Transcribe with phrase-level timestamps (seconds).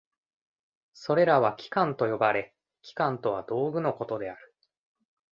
[0.93, 4.55] それらは器官と呼ばれ、器官とは道具のことである。